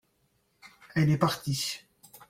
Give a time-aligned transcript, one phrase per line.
[0.95, 1.85] elles est partie.